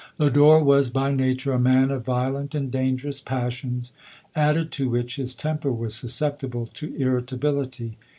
Lodore 0.17 0.63
was 0.63 0.89
by 0.89 1.11
nature 1.13 1.53
a 1.53 1.59
man 1.59 1.91
of 1.91 2.03
violent 2.03 2.55
and 2.55 2.71
dangerous 2.71 3.21
passions, 3.21 3.91
added 4.35 4.71
to 4.71 4.89
which, 4.89 5.17
his 5.17 5.35
temper 5.35 5.71
was 5.71 5.93
susceptible 5.93 6.65
to 6.65 6.95
irritability. 6.95 7.97